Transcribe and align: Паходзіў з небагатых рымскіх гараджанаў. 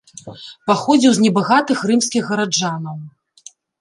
Паходзіў 0.69 1.11
з 1.17 1.23
небагатых 1.25 1.77
рымскіх 1.91 2.23
гараджанаў. 2.33 2.97